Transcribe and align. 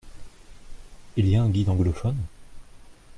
Il 1.15 1.27
y 1.27 1.35
a 1.35 1.43
un 1.43 1.49
guide 1.51 1.69
anglophone? 1.69 2.17